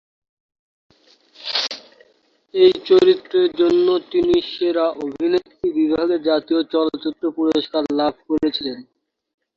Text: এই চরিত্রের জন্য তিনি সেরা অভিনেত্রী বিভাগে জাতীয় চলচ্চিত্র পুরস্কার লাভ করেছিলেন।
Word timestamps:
এই 2.53 2.71
চরিত্রের 2.87 3.49
জন্য 3.59 3.87
তিনি 4.11 4.35
সেরা 4.51 4.85
অভিনেত্রী 5.03 5.67
বিভাগে 5.79 6.17
জাতীয় 6.29 6.61
চলচ্চিত্র 6.73 7.23
পুরস্কার 7.37 7.83
লাভ 7.99 8.13
করেছিলেন। 8.29 8.77